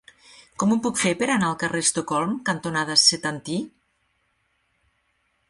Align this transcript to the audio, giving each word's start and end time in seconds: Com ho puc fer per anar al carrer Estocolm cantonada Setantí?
Com 0.61 0.71
ho 0.71 0.77
puc 0.85 1.01
fer 1.01 1.11
per 1.19 1.27
anar 1.33 1.49
al 1.49 1.57
carrer 1.63 1.81
Estocolm 1.87 2.33
cantonada 2.49 2.97
Setantí? 3.03 3.59